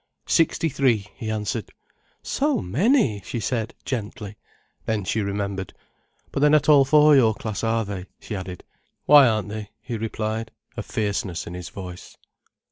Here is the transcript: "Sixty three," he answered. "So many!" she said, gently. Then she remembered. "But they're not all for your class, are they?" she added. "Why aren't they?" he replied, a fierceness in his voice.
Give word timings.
"Sixty 0.25 0.67
three," 0.67 1.05
he 1.13 1.29
answered. 1.29 1.69
"So 2.23 2.57
many!" 2.59 3.21
she 3.23 3.39
said, 3.39 3.75
gently. 3.85 4.35
Then 4.87 5.03
she 5.03 5.21
remembered. 5.21 5.75
"But 6.31 6.39
they're 6.39 6.49
not 6.49 6.67
all 6.67 6.85
for 6.85 7.15
your 7.15 7.35
class, 7.35 7.63
are 7.63 7.85
they?" 7.85 8.07
she 8.19 8.35
added. 8.35 8.63
"Why 9.05 9.27
aren't 9.27 9.49
they?" 9.49 9.69
he 9.79 9.97
replied, 9.97 10.49
a 10.75 10.81
fierceness 10.81 11.45
in 11.45 11.53
his 11.53 11.69
voice. 11.69 12.17